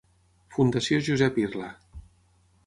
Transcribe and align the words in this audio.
Fundació 0.55 0.99
Josep 1.09 1.37
Irla. 1.45 1.69